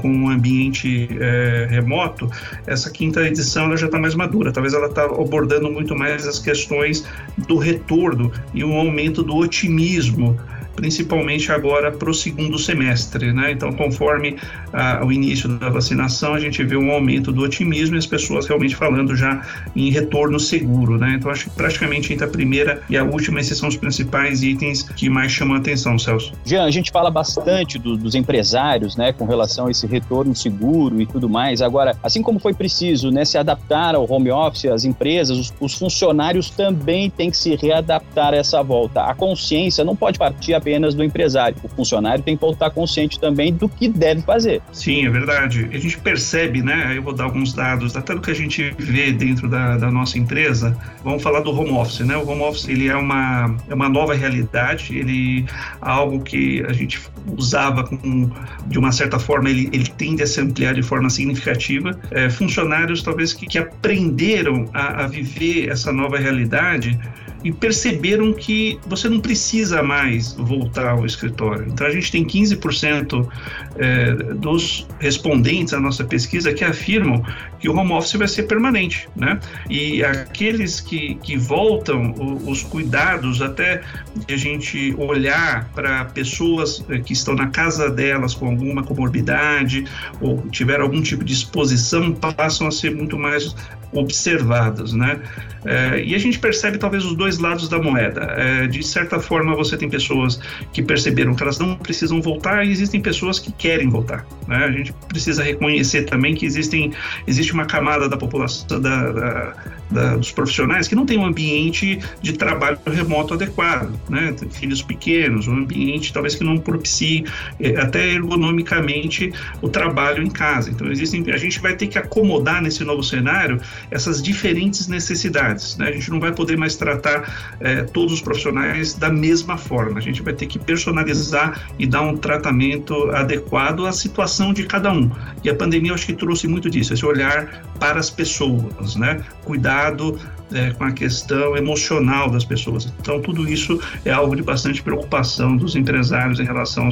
com 0.00 0.08
um 0.08 0.28
ambiente 0.28 1.08
é, 1.20 1.66
remoto 1.70 2.30
essa 2.66 2.90
quinta 2.90 3.22
edição 3.22 3.64
ela 3.64 3.76
já 3.76 3.86
está 3.86 3.98
mais 3.98 4.14
madura. 4.14 4.52
Talvez 4.52 4.74
ela 4.74 4.86
está 4.86 5.04
abordando 5.04 5.70
muito 5.70 5.94
mais 5.94 6.26
as 6.26 6.38
questões 6.38 7.04
do 7.48 7.56
retorno 7.56 8.32
e 8.54 8.64
um 8.64 8.76
aumento 8.76 9.22
do 9.22 9.36
otimismo 9.36 10.38
principalmente 10.80 11.52
agora 11.52 11.92
para 11.92 12.08
o 12.08 12.14
segundo 12.14 12.58
semestre. 12.58 13.34
Né? 13.34 13.52
Então, 13.52 13.70
conforme 13.70 14.36
ah, 14.72 15.02
o 15.04 15.12
início 15.12 15.46
da 15.46 15.68
vacinação, 15.68 16.32
a 16.32 16.40
gente 16.40 16.64
vê 16.64 16.74
um 16.74 16.90
aumento 16.90 17.30
do 17.30 17.42
otimismo 17.42 17.96
e 17.96 17.98
as 17.98 18.06
pessoas 18.06 18.46
realmente 18.46 18.74
falando 18.74 19.14
já 19.14 19.42
em 19.76 19.90
retorno 19.90 20.40
seguro. 20.40 20.96
Né? 20.96 21.16
Então, 21.18 21.30
acho 21.30 21.50
que 21.50 21.50
praticamente 21.50 22.14
entre 22.14 22.24
a 22.24 22.28
primeira 22.28 22.82
e 22.88 22.96
a 22.96 23.04
última, 23.04 23.40
esses 23.40 23.58
são 23.58 23.68
os 23.68 23.76
principais 23.76 24.42
itens 24.42 24.82
que 24.82 25.10
mais 25.10 25.30
chamam 25.30 25.56
a 25.56 25.58
atenção, 25.58 25.98
Celso. 25.98 26.32
Jean, 26.46 26.64
a 26.64 26.70
gente 26.70 26.90
fala 26.90 27.10
bastante 27.10 27.78
do, 27.78 27.94
dos 27.94 28.14
empresários 28.14 28.96
né, 28.96 29.12
com 29.12 29.26
relação 29.26 29.66
a 29.66 29.70
esse 29.70 29.86
retorno 29.86 30.34
seguro 30.34 30.98
e 30.98 31.06
tudo 31.06 31.28
mais. 31.28 31.60
Agora, 31.60 31.94
assim 32.02 32.22
como 32.22 32.38
foi 32.38 32.54
preciso 32.54 33.10
né, 33.10 33.26
se 33.26 33.36
adaptar 33.36 33.94
ao 33.94 34.10
home 34.10 34.30
office, 34.30 34.64
as 34.64 34.86
empresas, 34.86 35.36
os, 35.36 35.54
os 35.60 35.74
funcionários 35.74 36.48
também 36.48 37.10
têm 37.10 37.30
que 37.30 37.36
se 37.36 37.54
readaptar 37.54 38.32
a 38.32 38.36
essa 38.36 38.62
volta. 38.62 39.02
A 39.02 39.14
consciência 39.14 39.84
não 39.84 39.94
pode 39.94 40.18
partir 40.18 40.54
apenas 40.54 40.69
apenas 40.70 40.94
do 40.94 41.02
empresário. 41.02 41.56
O 41.64 41.68
funcionário 41.68 42.22
tem 42.22 42.36
que 42.36 42.46
estar 42.46 42.70
consciente 42.70 43.18
também 43.18 43.52
do 43.52 43.68
que 43.68 43.88
deve 43.88 44.22
fazer. 44.22 44.62
Sim, 44.72 45.06
é 45.06 45.10
verdade. 45.10 45.68
A 45.72 45.78
gente 45.78 45.98
percebe, 45.98 46.62
né? 46.62 46.96
Eu 46.96 47.02
vou 47.02 47.12
dar 47.12 47.24
alguns 47.24 47.52
dados, 47.52 47.96
até 47.96 48.14
do 48.14 48.20
que 48.20 48.30
a 48.30 48.34
gente 48.34 48.72
vê 48.78 49.12
dentro 49.12 49.48
da, 49.48 49.76
da 49.76 49.90
nossa 49.90 50.16
empresa. 50.16 50.76
Vamos 51.02 51.22
falar 51.22 51.40
do 51.40 51.50
home 51.50 51.72
office, 51.72 52.00
né? 52.00 52.16
O 52.16 52.28
home 52.28 52.42
office 52.42 52.68
ele 52.68 52.88
é 52.88 52.94
uma, 52.94 53.56
é 53.68 53.74
uma 53.74 53.88
nova 53.88 54.14
realidade, 54.14 54.96
ele 54.96 55.44
é 55.48 55.52
algo 55.80 56.20
que 56.20 56.64
a 56.68 56.72
gente 56.72 57.00
usava 57.36 57.84
com, 57.84 58.30
de 58.66 58.78
uma 58.78 58.92
certa 58.92 59.18
forma, 59.18 59.50
ele, 59.50 59.68
ele 59.72 59.86
tende 59.98 60.22
a 60.22 60.26
se 60.26 60.40
ampliar 60.40 60.74
de 60.74 60.82
forma 60.82 61.10
significativa. 61.10 61.98
É, 62.12 62.30
funcionários, 62.30 63.02
talvez, 63.02 63.32
que, 63.32 63.46
que 63.46 63.58
aprenderam 63.58 64.68
a, 64.72 65.04
a 65.04 65.06
viver 65.08 65.68
essa 65.68 65.92
nova 65.92 66.16
realidade 66.16 66.98
e 67.42 67.50
perceberam 67.52 68.32
que 68.32 68.78
você 68.86 69.08
não 69.08 69.20
precisa 69.20 69.82
mais 69.82 70.34
voltar 70.34 70.90
ao 70.90 71.06
escritório. 71.06 71.66
Então 71.68 71.86
a 71.86 71.90
gente 71.90 72.12
tem 72.12 72.24
15% 72.24 73.28
é, 73.76 74.12
dos 74.34 74.86
respondentes 74.98 75.72
à 75.72 75.80
nossa 75.80 76.04
pesquisa 76.04 76.52
que 76.52 76.64
afirmam 76.64 77.24
que 77.58 77.68
o 77.68 77.76
home 77.76 77.92
office 77.92 78.14
vai 78.14 78.28
ser 78.28 78.44
permanente, 78.44 79.08
né? 79.16 79.38
E 79.68 80.04
aqueles 80.04 80.80
que, 80.80 81.14
que 81.16 81.36
voltam, 81.36 82.14
os 82.46 82.62
cuidados, 82.62 83.40
até 83.40 83.82
a 84.28 84.36
gente 84.36 84.94
olhar 84.98 85.68
para 85.74 86.06
pessoas 86.06 86.84
é, 86.88 86.98
que 86.98 87.12
estão 87.12 87.34
na 87.34 87.48
casa 87.48 87.90
delas 87.90 88.34
com 88.34 88.46
alguma 88.46 88.82
comorbidade 88.82 89.84
ou 90.20 90.42
tiver 90.50 90.80
algum 90.80 91.00
tipo 91.00 91.24
de 91.24 91.32
exposição, 91.32 92.12
passam 92.12 92.66
a 92.66 92.70
ser 92.70 92.94
muito 92.94 93.18
mais 93.18 93.54
observadas, 93.92 94.92
né? 94.92 95.20
É, 95.64 96.02
e 96.02 96.14
a 96.14 96.18
gente 96.18 96.38
percebe 96.38 96.78
talvez 96.78 97.04
os 97.04 97.14
dois 97.14 97.29
lados 97.38 97.68
da 97.68 97.78
moeda. 97.80 98.22
É, 98.36 98.66
de 98.66 98.82
certa 98.82 99.20
forma, 99.20 99.54
você 99.54 99.76
tem 99.76 99.88
pessoas 99.88 100.40
que 100.72 100.82
perceberam 100.82 101.34
que 101.34 101.42
elas 101.42 101.58
não 101.58 101.76
precisam 101.76 102.20
voltar 102.20 102.66
e 102.66 102.70
existem 102.70 103.00
pessoas 103.00 103.38
que 103.38 103.52
querem 103.52 103.88
voltar. 103.88 104.26
Né? 104.46 104.56
A 104.56 104.70
gente 104.70 104.92
precisa 105.08 105.42
reconhecer 105.42 106.04
também 106.04 106.34
que 106.34 106.46
existem, 106.46 106.92
existe 107.26 107.52
uma 107.52 107.66
camada 107.66 108.08
da 108.08 108.16
população, 108.16 108.80
da, 108.80 109.12
da, 109.12 109.54
da, 109.90 110.16
dos 110.16 110.30
profissionais 110.32 110.88
que 110.88 110.94
não 110.94 111.04
tem 111.04 111.18
um 111.18 111.24
ambiente 111.24 111.98
de 112.22 112.32
trabalho 112.32 112.78
remoto 112.86 113.34
adequado, 113.34 113.92
né? 114.08 114.32
Tem 114.38 114.48
filhos 114.48 114.82
pequenos, 114.82 115.48
um 115.48 115.54
ambiente 115.54 116.12
talvez 116.12 116.34
que 116.34 116.44
não 116.44 116.58
propicie 116.58 117.24
é, 117.58 117.76
até 117.76 118.12
ergonomicamente 118.12 119.32
o 119.60 119.68
trabalho 119.68 120.22
em 120.22 120.30
casa. 120.30 120.70
Então, 120.70 120.90
existem, 120.90 121.24
a 121.32 121.36
gente 121.36 121.60
vai 121.60 121.74
ter 121.74 121.86
que 121.86 121.98
acomodar 121.98 122.62
nesse 122.62 122.84
novo 122.84 123.02
cenário 123.02 123.60
essas 123.90 124.22
diferentes 124.22 124.86
necessidades. 124.86 125.76
Né? 125.76 125.88
A 125.88 125.92
gente 125.92 126.10
não 126.10 126.20
vai 126.20 126.32
poder 126.32 126.56
mais 126.56 126.76
tratar 126.76 127.19
é, 127.60 127.82
todos 127.82 128.12
os 128.12 128.20
profissionais 128.20 128.94
da 128.94 129.10
mesma 129.10 129.56
forma. 129.56 129.98
A 129.98 130.02
gente 130.02 130.22
vai 130.22 130.32
ter 130.32 130.46
que 130.46 130.58
personalizar 130.58 131.70
e 131.78 131.86
dar 131.86 132.02
um 132.02 132.16
tratamento 132.16 133.10
adequado 133.10 133.86
à 133.86 133.92
situação 133.92 134.52
de 134.52 134.64
cada 134.64 134.92
um. 134.92 135.10
E 135.42 135.50
a 135.50 135.54
pandemia, 135.54 135.90
eu 135.90 135.94
acho 135.94 136.06
que 136.06 136.14
trouxe 136.14 136.46
muito 136.46 136.70
disso, 136.70 136.94
esse 136.94 137.04
olhar 137.04 137.64
para 137.78 137.98
as 137.98 138.10
pessoas, 138.10 138.96
né? 138.96 139.22
Cuidado 139.44 140.18
é, 140.52 140.70
com 140.72 140.84
a 140.84 140.92
questão 140.92 141.56
emocional 141.56 142.30
das 142.30 142.44
pessoas. 142.44 142.92
Então, 143.00 143.20
tudo 143.20 143.48
isso 143.48 143.80
é 144.04 144.10
algo 144.10 144.34
de 144.34 144.42
bastante 144.42 144.82
preocupação 144.82 145.56
dos 145.56 145.76
empresários 145.76 146.40
em 146.40 146.44
relação 146.44 146.88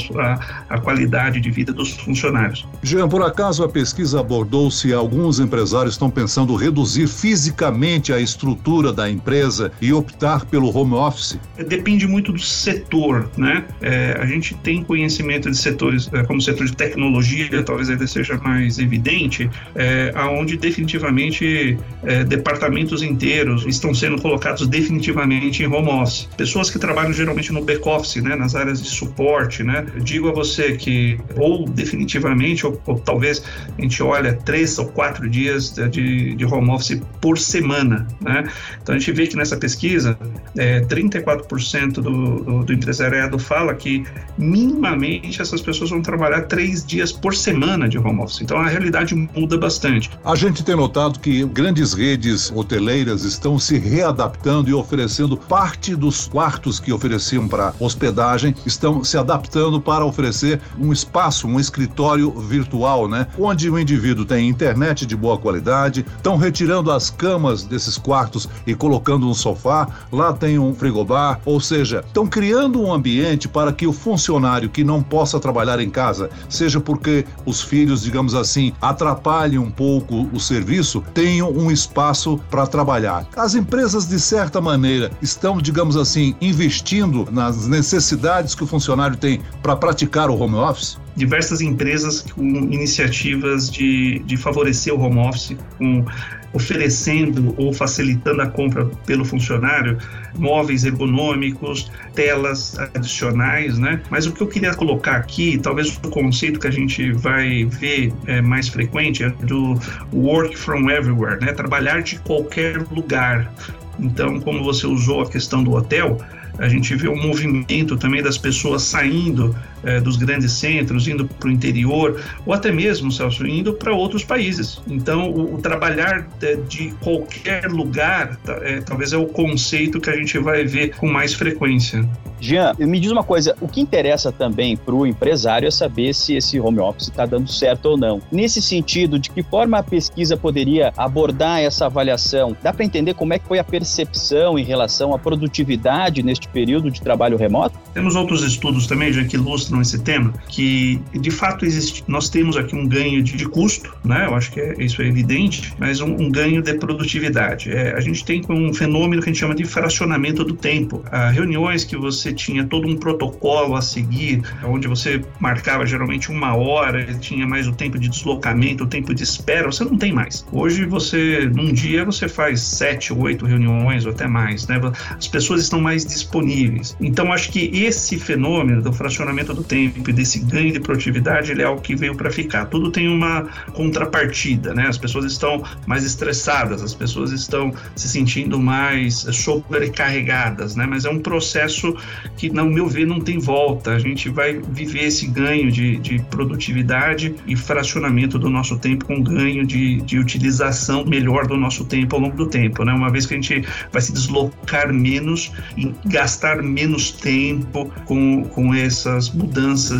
à 0.69 0.79
qualidade 0.79 1.41
de 1.41 1.51
vida 1.51 1.73
dos 1.73 1.93
funcionários. 1.93 2.67
Jean, 2.83 3.09
por 3.09 3.23
acaso 3.23 3.65
a 3.65 3.69
pesquisa 3.69 4.21
abordou 4.21 4.71
se 4.71 4.93
alguns 4.93 5.41
empresários 5.41 5.95
estão 5.95 6.11
pensando 6.11 6.55
reduzir 6.55 7.07
fisicamente 7.07 8.13
a 8.13 8.21
estrutura 8.21 8.93
da 8.93 9.11
empresa 9.11 9.73
e 9.81 9.93
optar 9.93 10.45
pelo 10.47 10.75
home 10.77 10.95
office? 10.95 11.39
Depende 11.69 12.07
muito 12.07 12.33
do 12.33 12.41
setor, 12.41 13.31
né? 13.37 13.65
É, 13.81 14.19
a 14.21 14.27
gente 14.27 14.55
tem 14.57 14.83
conhecimento 14.83 15.51
de 15.51 15.57
setores, 15.57 16.09
é, 16.13 16.23
como 16.25 16.39
o 16.39 16.43
setor 16.43 16.67
de 16.67 16.77
tecnologia, 16.77 17.63
talvez 17.63 17.89
ele 17.89 18.07
seja 18.07 18.37
mais 18.39 18.79
evidente, 18.79 19.51
é, 19.75 20.13
aonde 20.15 20.57
definitivamente 20.57 21.79
é, 22.05 22.25
departamentos 22.25 23.03
inteiros 23.03 23.48
estão 23.67 23.95
sendo 23.95 24.21
colocados 24.21 24.67
definitivamente 24.67 25.63
em 25.63 25.67
home 25.67 25.89
office. 25.89 26.29
Pessoas 26.37 26.71
que 26.71 26.79
trabalham 26.79 27.13
geralmente 27.13 27.53
no 27.53 27.65
back 27.65 27.87
office, 27.89 28.23
né, 28.23 28.35
nas 28.37 28.55
áreas 28.55 28.83
de 28.83 28.89
suporte, 28.89 29.63
né? 29.63 29.87
Digo 30.03 30.29
a 30.29 30.33
você 30.33 30.77
que 30.77 31.19
ou 31.37 31.69
definitivamente 31.69 32.67
ou, 32.67 32.81
ou 32.87 32.99
talvez 32.99 33.43
a 33.77 33.83
gente 33.83 34.03
olha 34.03 34.35
três 34.35 34.79
ou 34.79 34.87
quatro 34.87 35.29
dias 35.29 35.75
de, 35.91 36.35
de 36.35 36.45
home 36.45 36.71
office 36.71 37.01
por 37.21 37.39
semana, 37.39 38.07
né? 38.21 38.45
Então 38.83 38.95
a 38.95 38.99
gente 38.99 39.13
vê 39.13 39.27
que 39.27 39.37
nessa 39.37 39.57
pesquisa 39.57 40.19
é, 40.57 40.81
34% 40.83 41.93
do, 41.93 42.03
do, 42.03 42.65
do 42.65 42.73
empresariado 42.73 43.39
fala 43.39 43.75
que 43.75 44.05
minimamente 44.37 45.41
essas 45.41 45.61
pessoas 45.61 45.91
vão 45.91 46.03
trabalhar 46.03 46.43
três 46.43 46.85
dias 46.85 47.13
por 47.13 47.35
semana 47.35 47.89
de 47.89 47.99
home 47.99 48.21
office. 48.21 48.41
Então 48.41 48.59
a 48.59 48.69
realidade 48.69 49.15
muda 49.15 49.57
bastante. 49.57 50.11
A 50.25 50.35
gente 50.35 50.65
tem 50.65 50.77
notado 50.77 51.19
que 51.19 51.45
grandes 51.47 51.93
redes 51.93 52.51
hoteleiras 52.55 53.25
estão 53.39 53.57
se 53.57 53.79
readaptando 53.79 54.69
e 54.69 54.75
oferecendo 54.75 55.37
parte 55.37 55.95
dos 55.95 56.27
quartos 56.27 56.81
que 56.81 56.93
ofereciam 56.93 57.47
para 57.47 57.73
hospedagem, 57.79 58.55
estão 58.67 59.05
se 59.05 59.17
adaptando 59.17 59.81
para 59.81 60.05
oferecer 60.05 60.61
um 60.77 60.93
espaço, 60.93 61.47
um 61.47 61.61
escritório 61.61 62.33
virtual, 62.33 63.09
né? 63.09 63.29
Onde 63.39 63.71
o 63.71 63.79
indivíduo 63.79 64.25
tem 64.25 64.49
internet 64.49 65.07
de 65.07 65.15
boa 65.15 65.39
qualidade, 65.39 66.05
estão 66.17 66.37
retirando 66.37 66.91
as 66.91 67.11
camas 67.11 67.63
desses 67.63 67.97
quartos 67.97 68.49
e 68.67 68.75
colocando 68.75 69.29
um 69.29 69.35
sofá, 69.35 69.87
lá 70.11 70.33
tem 70.33 70.59
um 70.59 70.75
frigobar, 70.75 71.41
ou 71.45 71.61
seja, 71.61 72.03
estão 72.05 72.27
criando 72.27 72.83
um 72.83 72.93
ambiente 72.93 73.47
para 73.47 73.73
que 73.73 73.87
o 73.87 73.93
funcionário 73.93 74.69
que 74.69 74.83
não 74.83 75.01
possa 75.01 75.39
trabalhar 75.39 75.79
em 75.79 75.91
casa, 75.91 76.29
seja 76.49 76.81
porque 76.81 77.25
os 77.47 77.61
filhos, 77.63 78.03
digamos 78.03 78.35
assim, 78.35 78.73
atrapalhem 78.83 79.59
um 79.59 79.71
pouco 79.71 80.29
o 80.33 80.41
serviço, 80.41 81.05
tenham 81.15 81.53
um 81.53 81.71
espaço 81.71 82.41
para 82.51 82.67
trabalhar. 82.67 83.28
As 83.37 83.55
empresas, 83.55 84.09
de 84.09 84.19
certa 84.19 84.61
maneira, 84.61 85.11
estão, 85.23 85.59
digamos 85.59 85.97
assim, 85.97 86.35
investindo 86.41 87.29
nas 87.31 87.67
necessidades 87.67 88.55
que 88.55 88.65
o 88.65 88.67
funcionário 88.67 89.17
tem 89.17 89.41
para 89.63 89.77
praticar 89.77 90.31
o 90.31 90.39
home 90.39 90.57
office? 90.57 90.99
Diversas 91.17 91.61
empresas 91.61 92.23
com 92.23 92.43
iniciativas 92.43 93.71
de, 93.71 94.21
de 94.21 94.37
favorecer 94.37 94.95
o 94.95 95.01
home 95.01 95.19
office, 95.19 95.57
com 95.79 96.05
oferecendo 96.53 97.55
ou 97.57 97.73
facilitando 97.73 98.43
a 98.43 98.47
compra 98.47 98.87
pelo 99.07 99.25
funcionário 99.25 99.99
móveis 100.37 100.85
ergonômicos, 100.85 101.91
telas 102.15 102.79
adicionais, 102.79 103.79
né? 103.79 104.01
Mas 104.11 104.27
o 104.27 104.33
que 104.33 104.41
eu 104.41 104.47
queria 104.47 104.75
colocar 104.75 105.17
aqui, 105.17 105.59
talvez 105.59 105.97
o 105.97 106.09
conceito 106.09 106.61
que 106.61 106.67
a 106.67 106.71
gente 106.71 107.13
vai 107.13 107.65
ver 107.65 108.13
é, 108.27 108.41
mais 108.41 108.69
frequente 108.69 109.25
é 109.25 109.31
do 109.31 109.79
work 110.13 110.57
from 110.57 110.89
everywhere, 110.91 111.41
né? 111.41 111.53
Trabalhar 111.53 112.03
de 112.03 112.19
qualquer 112.21 112.79
lugar. 112.91 113.53
Então, 113.99 114.41
como 114.41 114.63
você 114.63 114.87
usou 114.87 115.23
a 115.23 115.29
questão 115.29 115.63
do 115.63 115.73
hotel, 115.73 116.19
a 116.59 116.69
gente 116.69 116.95
vê 116.95 117.09
um 117.09 117.21
movimento 117.21 117.97
também 117.97 118.23
das 118.23 118.37
pessoas 118.37 118.83
saindo 118.83 119.55
é, 119.85 120.01
dos 120.01 120.17
grandes 120.17 120.53
centros, 120.53 121.09
indo 121.09 121.27
para 121.27 121.49
o 121.49 121.51
interior, 121.51 122.21
ou 122.45 122.53
até 122.53 122.71
mesmo, 122.71 123.11
Celso, 123.11 123.47
indo 123.47 123.73
para 123.73 123.93
outros 123.93 124.25
países. 124.25 124.81
Então, 124.87 125.31
o, 125.31 125.55
o 125.55 125.59
trabalhar 125.59 126.29
de, 126.39 126.57
de, 126.69 126.91
qualquer 127.01 127.67
lugar, 127.71 128.37
tá, 128.37 128.59
é, 128.63 128.81
talvez 128.81 129.13
é 129.13 129.17
o 129.17 129.27
conceito 129.27 130.01
que 130.01 130.11
a 130.11 130.17
gente 130.17 130.39
vai 130.39 130.65
ver 130.65 130.97
com 130.97 131.09
mais 131.09 131.35
frequência. 131.35 132.09
Jean, 132.41 132.73
me 132.79 133.01
diz 133.01 133.11
uma 133.11 133.25
coisa, 133.25 133.57
o 133.61 133.67
que 133.67 133.81
interessa 133.81 134.31
também 134.31 134.77
para 134.77 134.95
o 134.95 135.07
empresário 135.07 135.67
é 135.67 135.71
saber 135.71 136.15
se 136.15 136.35
esse 136.35 136.61
home 136.61 136.79
office 136.79 137.09
está 137.09 137.27
dando 137.27 137.51
certo 137.51 137.87
ou 137.87 137.97
não. 137.97 138.21
Nesse 138.31 138.63
sentido, 138.63 139.19
de 139.19 139.31
que 139.31 139.43
forma 139.43 139.79
a 139.79 139.83
pesquisa 139.83 140.37
poderia 140.37 140.93
abordar 140.97 141.61
essa 141.61 141.87
avaliação? 141.87 142.57
Dá 142.63 142.73
para 142.73 142.85
entender 142.85 143.15
como 143.15 143.33
é 143.33 143.39
que 143.39 143.47
foi 143.47 143.59
a 143.59 143.65
percepção 143.65 144.59
em 144.59 144.65
relação 144.65 145.13
à 145.13 145.19
produtividade 145.19 146.23
neste 146.23 146.49
período 146.49 146.91
de 146.91 147.01
trabalho 147.01 147.37
remoto? 147.37 147.79
Temos 147.93 148.15
outros 148.15 148.43
estudos 148.43 148.87
também, 148.87 149.13
já 149.13 149.25
que 149.25 149.37
ilustram 149.37 149.68
esse 149.81 149.99
tema, 150.01 150.33
que 150.49 151.01
de 151.13 151.31
fato 151.31 151.65
existe. 151.65 152.05
Nós 152.09 152.29
temos 152.29 152.57
aqui 152.57 152.75
um 152.75 152.87
ganho 152.87 153.23
de, 153.23 153.37
de 153.37 153.47
custo, 153.47 153.95
né? 154.05 154.27
Eu 154.27 154.35
acho 154.35 154.51
que 154.53 154.61
é, 154.61 154.75
isso 154.79 155.01
é 155.03 155.07
evidente, 155.07 155.73
mas 155.79 156.01
um, 156.01 156.15
um 156.15 156.31
ganho 156.31 156.63
de 156.63 156.75
produtividade. 156.75 157.71
É, 157.71 157.95
a 157.95 158.01
gente 158.01 158.25
tem 158.25 158.43
um 158.49 158.73
fenômeno 158.73 159.23
que 159.23 159.29
a 159.29 159.33
gente 159.33 159.41
chama 159.41 159.55
de 159.55 159.65
fracionamento 159.65 160.45
do 160.45 160.55
tempo. 160.55 161.03
Reuniões 161.33 161.85
que 161.85 161.97
você 161.97 162.33
tinha 162.33 162.65
todo 162.65 162.89
um 162.89 162.97
protocolo 162.97 163.77
a 163.77 163.83
seguir, 163.83 164.43
onde 164.65 164.89
você 164.89 165.23
marcava 165.41 165.87
geralmente 165.87 166.31
uma 166.31 166.55
hora, 166.55 167.15
tinha 167.15 167.47
mais 167.47 167.67
o 167.67 167.73
tempo 167.73 167.99
de 167.99 168.09
deslocamento, 168.09 168.85
o 168.85 168.87
tempo 168.87 169.15
de 169.15 169.23
espera, 169.23 169.67
você 169.67 169.85
não 169.85 169.97
tem 169.97 170.13
mais. 170.13 170.47
Hoje 170.53 170.85
você, 170.85 171.51
num 171.55 171.73
dia, 171.73 172.05
você 172.05 172.29
faz 172.29 172.61
sete, 172.61 173.13
oito 173.13 173.47
reuniões 173.47 174.05
ou 174.07 174.13
até 174.13 174.27
mais, 174.27 174.67
né? 174.67 174.81
As 175.17 175.29
pessoas 175.29 175.63
estão 175.63 175.81
mais 175.81 176.05
disponíveis. 176.05 176.97
Então, 177.01 177.33
acho 177.33 177.51
que 177.51 177.71
esse 177.73 178.19
fenômeno 178.19 178.83
do 178.83 178.93
fracionamento 178.93 179.53
do 179.59 179.65
tempo 179.65 180.09
e 180.09 180.13
desse 180.13 180.39
ganho 180.39 180.73
de 180.73 180.81
produtividade, 180.81 181.51
ele 181.51 181.63
é 181.63 181.65
algo 181.65 181.81
que 181.81 181.95
veio 181.95 182.15
para 182.15 182.31
ficar. 182.31 182.67
Tudo 182.67 182.91
tem 182.91 183.09
uma 183.09 183.49
contrapartida, 183.73 184.73
né? 184.73 184.87
As 184.87 184.97
pessoas 184.97 185.25
estão 185.25 185.63
mais 185.87 186.05
estressadas, 186.05 186.83
as 186.83 186.95
pessoas 186.95 187.33
estão 187.33 187.73
se 187.97 188.09
sentindo 188.09 188.59
mais 188.59 189.27
sobrecarregadas, 189.33 190.77
né? 190.77 190.87
Mas 190.87 191.05
é 191.05 191.11
um 191.11 191.19
processo 191.19 191.95
que, 192.37 192.49
no 192.51 192.67
meu 192.67 192.89
ver, 192.89 193.07
não 193.07 193.21
tem 193.21 193.39
volta. 193.39 193.93
A 193.93 193.99
gente 193.99 194.29
vai 194.29 194.61
viver 194.71 195.05
esse 195.05 195.27
ganho 195.27 195.71
de, 195.71 195.97
de 195.97 196.21
produtividade 196.31 197.35
e 197.47 197.57
fracionamento 197.57 198.39
do 198.39 198.49
nosso 198.49 198.79
tempo 198.79 199.07
com 199.07 199.23
ganho 199.23 199.67
de, 199.67 200.01
de 200.03 200.19
utilização 200.19 201.05
melhor 201.05 201.47
do 201.47 201.57
nosso 201.57 201.85
tempo 201.85 202.15
ao 202.15 202.23
longo 202.23 202.37
do 202.37 202.47
tempo, 202.47 202.85
né? 202.85 202.93
Uma 202.93 203.11
vez 203.11 203.27
que 203.27 203.35
a 203.35 203.37
gente 203.37 203.67
vai 203.93 204.01
se 204.01 204.13
deslocar 204.13 204.93
menos 204.93 205.53
e 205.77 205.93
gastar 206.07 206.63
menos 206.63 207.11
tempo 207.11 207.91
com, 208.05 208.45
com 208.45 208.73
essas 208.73 209.31
mudanças 209.31 209.48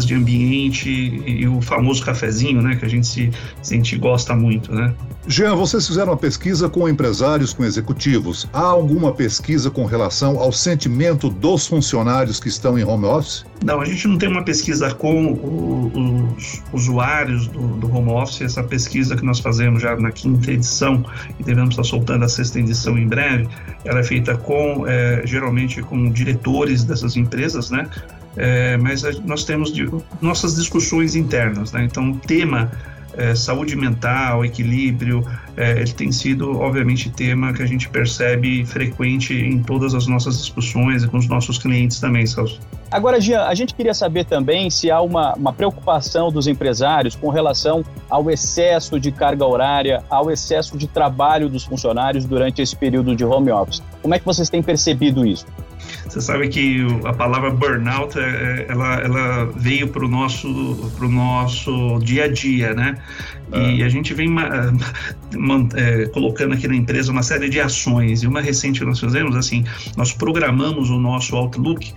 de 0.05 0.15
ambiente 0.15 0.89
e, 0.89 1.43
e 1.43 1.49
o 1.49 1.61
famoso 1.61 2.05
cafezinho, 2.05 2.63
né? 2.63 2.77
Que 2.77 2.85
a 2.85 2.89
gente 2.89 3.07
se, 3.07 3.31
a 3.61 3.75
gente 3.75 3.97
gosta 3.97 4.35
muito, 4.35 4.73
né? 4.73 4.95
Jean, 5.27 5.55
vocês 5.57 5.87
fizeram 5.87 6.13
uma 6.13 6.17
pesquisa 6.17 6.71
com 6.71 6.89
empresários, 6.89 7.53
com 7.53 7.63
executivos. 7.63 8.49
Há 8.51 8.63
alguma 8.63 9.13
pesquisa 9.13 9.71
com 9.71 9.85
relação 9.85 10.39
ao 10.39 10.51
sentimento 10.51 11.29
dos 11.29 11.67
funcionários 11.67 12.41
que 12.41 12.49
estão 12.49 12.79
em 12.79 12.85
home 12.85 13.05
office? 13.05 13.45
Não, 13.63 13.81
a 13.81 13.85
gente 13.85 14.09
não 14.09 14.17
tem 14.17 14.29
uma 14.29 14.43
pesquisa 14.43 14.95
com 14.95 15.33
o, 15.33 16.35
os 16.35 16.63
usuários 16.73 17.47
do, 17.49 17.61
do, 17.77 17.95
home 17.95 18.11
office. 18.11 18.41
Essa 18.41 18.63
pesquisa 18.63 19.17
que 19.17 19.25
nós 19.25 19.39
fazemos 19.39 19.83
já 19.83 19.97
na 19.97 20.11
quinta 20.11 20.51
edição 20.51 21.05
e 21.39 21.43
devemos 21.43 21.71
estar 21.71 21.85
soltando 21.85 22.25
a 22.25 22.29
sexta 22.29 22.59
edição 22.61 22.97
em 22.97 23.07
breve, 23.07 23.47
ela 23.85 24.01
é 24.01 24.05
feita 24.05 24.35
com, 24.37 24.87
é, 24.87 25.23
geralmente, 25.27 25.83
com 25.83 26.11
diretores 26.11 26.85
dessas 26.85 27.17
empresas, 27.17 27.71
né? 27.71 27.87
É, 28.39 28.77
mas 28.77 29.03
nós 29.25 29.45
temos 29.45 29.73
nossas 30.21 30.55
discussões 30.55 31.17
internas, 31.17 31.73
né? 31.73 31.85
Então, 31.85 32.13
o 32.13 32.17
tema 32.17 32.71
é, 33.19 33.35
saúde 33.35 33.75
mental, 33.75 34.45
equilíbrio, 34.45 35.27
é, 35.57 35.73
ele 35.73 35.93
tem 35.93 36.13
sido, 36.13 36.57
obviamente, 36.61 37.11
tema 37.11 37.53
que 37.53 37.61
a 37.61 37.67
gente 37.67 37.89
percebe 37.89 38.65
frequente 38.65 39.35
em 39.35 39.61
todas 39.61 39.93
as 39.93 40.07
nossas 40.07 40.39
discussões 40.39 41.03
e 41.03 41.09
com 41.09 41.17
os 41.17 41.27
nossos 41.27 41.59
clientes 41.59 41.99
também, 41.99 42.25
Celso. 42.27 42.61
Agora, 42.91 43.21
Jean, 43.21 43.43
a 43.43 43.55
gente 43.57 43.75
queria 43.75 43.93
saber 43.93 44.25
também 44.25 44.71
se 44.71 44.89
há 44.89 45.01
uma, 45.01 45.35
uma 45.35 45.53
preocupação 45.53 46.31
dos 46.31 46.47
empresários 46.47 47.17
com 47.17 47.29
relação 47.29 47.85
ao 48.09 48.31
excesso 48.31 49.01
de 49.01 49.11
carga 49.11 49.45
horária, 49.45 50.03
ao 50.09 50.31
excesso 50.31 50.79
de 50.79 50.87
trabalho 50.87 51.49
dos 51.49 51.65
funcionários 51.65 52.25
durante 52.25 52.63
esse 52.63 52.77
período 52.77 53.17
de 53.17 53.25
home 53.25 53.51
office. 53.51 53.83
Como 54.01 54.15
é 54.15 54.19
que 54.19 54.25
vocês 54.25 54.49
têm 54.49 54.63
percebido 54.63 55.27
isso? 55.27 55.45
Você 56.05 56.21
sabe 56.21 56.49
que 56.49 56.87
a 57.05 57.13
palavra 57.13 57.51
burnout 57.51 58.19
é, 58.19 58.23
é, 58.23 58.67
ela, 58.69 58.95
ela 59.01 59.45
veio 59.57 59.89
para 59.89 60.05
o 60.05 60.09
nosso, 60.09 60.91
pro 60.97 61.09
nosso 61.09 61.99
dia 62.01 62.25
a 62.25 62.29
dia, 62.29 62.75
né? 62.75 62.97
E 63.53 63.83
ah. 63.83 63.87
a 63.87 63.89
gente 63.89 64.13
vem 64.13 64.29
é, 65.75 66.07
colocando 66.07 66.55
aqui 66.55 66.69
na 66.69 66.77
empresa 66.77 67.11
uma 67.11 67.23
série 67.23 67.49
de 67.49 67.61
ações. 67.61 68.23
E 68.23 68.27
uma 68.27 68.41
recente 68.41 68.81
que 68.81 68.87
nós 68.87 69.01
fizemos, 69.01 69.37
assim, 69.37 69.65
nós 69.97 70.13
programamos 70.13 70.91
o 70.91 70.99
nosso 70.99 71.35
Outlook 71.37 71.93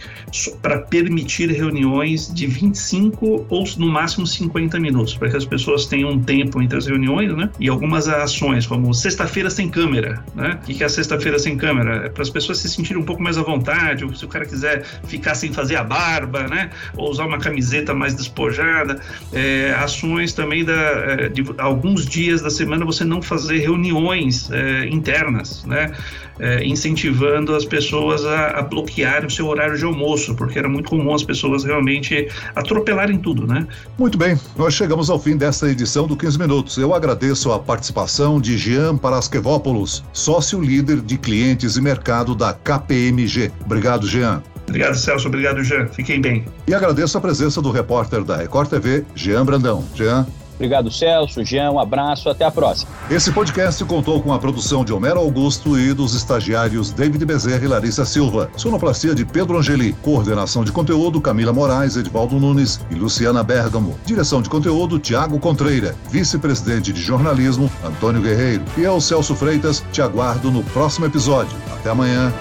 para 0.61 0.79
permitir 0.79 1.49
reuniões 1.51 2.33
de 2.33 2.47
25 2.47 3.45
ou 3.49 3.63
no 3.77 3.87
máximo 3.87 4.25
50 4.25 4.79
minutos, 4.79 5.15
para 5.15 5.29
que 5.29 5.37
as 5.37 5.45
pessoas 5.45 5.85
tenham 5.85 6.11
um 6.11 6.21
tempo 6.21 6.61
entre 6.61 6.77
as 6.77 6.87
reuniões, 6.87 7.35
né? 7.35 7.49
E 7.59 7.69
algumas 7.69 8.07
ações, 8.07 8.65
como 8.65 8.93
sexta-feira 8.93 9.49
sem 9.49 9.69
câmera, 9.69 10.23
né? 10.35 10.59
O 10.63 10.65
que 10.65 10.83
é 10.83 10.85
a 10.85 10.89
sexta-feira 10.89 11.37
sem 11.37 11.57
câmera? 11.57 12.05
É 12.05 12.09
para 12.09 12.23
as 12.23 12.29
pessoas 12.29 12.59
se 12.59 12.69
sentirem 12.69 13.01
um 13.01 13.05
pouco 13.05 13.21
mais 13.21 13.37
à 13.37 13.43
vontade, 13.43 13.80
se 14.15 14.25
o 14.25 14.27
cara 14.27 14.45
quiser 14.45 14.83
ficar 15.05 15.35
sem 15.35 15.51
fazer 15.53 15.75
a 15.75 15.83
barba, 15.83 16.47
né? 16.47 16.69
Ou 16.95 17.09
usar 17.09 17.25
uma 17.25 17.39
camiseta 17.39 17.93
mais 17.93 18.15
despojada. 18.15 18.99
É, 19.33 19.75
ações 19.79 20.33
também 20.33 20.63
da, 20.63 20.73
é, 20.73 21.29
de 21.29 21.43
alguns 21.57 22.05
dias 22.05 22.41
da 22.41 22.49
semana 22.49 22.85
você 22.85 23.03
não 23.03 23.21
fazer 23.21 23.59
reuniões 23.59 24.49
é, 24.51 24.87
internas, 24.87 25.63
né? 25.65 25.91
É, 26.39 26.65
incentivando 26.65 27.53
as 27.53 27.65
pessoas 27.65 28.25
a, 28.25 28.59
a 28.59 28.61
bloquearem 28.63 29.27
o 29.27 29.29
seu 29.29 29.45
horário 29.47 29.77
de 29.77 29.85
almoço, 29.85 30.33
porque 30.33 30.57
era 30.57 30.67
muito 30.67 30.89
comum 30.89 31.13
as 31.13 31.23
pessoas 31.23 31.63
realmente 31.63 32.27
atropelarem 32.55 33.19
tudo, 33.19 33.45
né? 33.45 33.67
Muito 33.97 34.17
bem, 34.17 34.39
nós 34.57 34.73
chegamos 34.73 35.09
ao 35.09 35.19
fim 35.19 35.37
desta 35.37 35.69
edição 35.69 36.07
do 36.07 36.17
15 36.17 36.39
Minutos. 36.39 36.77
Eu 36.77 36.95
agradeço 36.95 37.51
a 37.51 37.59
participação 37.59 38.41
de 38.41 38.57
Jean 38.57 38.97
Parasquevópolis, 38.97 40.03
sócio 40.13 40.59
líder 40.59 41.01
de 41.01 41.17
clientes 41.17 41.77
e 41.77 41.81
mercado 41.81 42.33
da 42.33 42.53
KPMG. 42.53 43.51
Obrigado, 43.71 44.05
Jean. 44.05 44.43
Obrigado, 44.67 44.95
Celso. 44.95 45.27
Obrigado, 45.27 45.63
Jean. 45.63 45.87
Fiquem 45.87 46.21
bem. 46.21 46.45
E 46.67 46.73
agradeço 46.73 47.17
a 47.17 47.21
presença 47.21 47.61
do 47.61 47.71
repórter 47.71 48.23
da 48.23 48.35
Record 48.35 48.69
TV, 48.69 49.05
Jean 49.15 49.45
Brandão. 49.45 49.83
Jean. 49.95 50.25
Obrigado, 50.55 50.91
Celso, 50.91 51.43
Jean, 51.43 51.71
um 51.71 51.79
abraço, 51.79 52.29
até 52.29 52.45
a 52.45 52.51
próxima. 52.51 52.91
Esse 53.09 53.31
podcast 53.31 53.83
contou 53.83 54.21
com 54.21 54.31
a 54.31 54.37
produção 54.37 54.85
de 54.85 54.93
Homero 54.93 55.19
Augusto 55.19 55.79
e 55.79 55.91
dos 55.91 56.13
estagiários 56.13 56.91
David 56.91 57.25
Bezerra 57.25 57.65
e 57.65 57.67
Larissa 57.67 58.05
Silva. 58.05 58.47
Sonoplastia 58.55 59.15
de 59.15 59.25
Pedro 59.25 59.57
Angeli. 59.57 59.93
Coordenação 60.03 60.63
de 60.63 60.71
conteúdo 60.71 61.19
Camila 61.19 61.51
Moraes, 61.51 61.97
Edvaldo 61.97 62.39
Nunes 62.39 62.79
e 62.91 62.93
Luciana 62.93 63.41
Bergamo. 63.41 63.97
Direção 64.05 64.39
de 64.39 64.49
conteúdo 64.49 64.99
Tiago 64.99 65.39
Contreira. 65.39 65.95
Vice-presidente 66.11 66.93
de 66.93 67.01
jornalismo 67.01 67.71
Antônio 67.83 68.21
Guerreiro. 68.21 68.63
E 68.77 68.81
eu, 68.81 69.01
Celso 69.01 69.33
Freitas, 69.33 69.83
te 69.91 70.01
aguardo 70.01 70.51
no 70.51 70.61
próximo 70.65 71.07
episódio. 71.07 71.57
Até 71.73 71.89
amanhã. 71.89 72.31